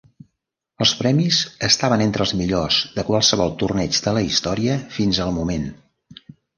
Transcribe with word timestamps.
Els 0.85 0.93
premis 1.01 1.41
estaven 1.67 2.03
entre 2.07 2.25
els 2.27 2.33
millors 2.41 2.79
de 2.97 3.05
qualsevol 3.13 3.55
torneig 3.63 4.03
de 4.09 4.19
la 4.19 4.27
història 4.33 4.83
fins 5.01 5.25
al 5.29 5.41
moment. 5.41 5.75